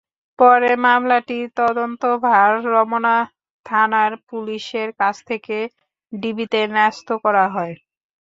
পরে 0.39 0.71
মামলাটির 0.85 1.45
তদন্তভার 1.57 2.51
রমনা 2.67 3.15
থানার 3.65 4.11
পুলিশের 4.27 4.89
কাছ 4.99 5.15
থেকে 5.29 5.57
ডিবিতে 6.13 6.61
ন্যস্ত 6.71 7.09
করা 7.23 7.45
হয়। 7.47 7.75